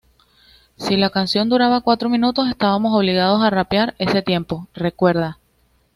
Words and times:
Si 0.77 0.97
la 0.97 1.11
canción 1.11 1.47
duraba 1.47 1.81
cuatro 1.81 2.09
minutos, 2.09 2.49
estábamos 2.49 2.91
obligados 2.97 3.43
a 3.43 3.51
rapear 3.51 3.93
ese 3.99 4.23
tiempo", 4.23 4.67
recuerda. 4.73 5.37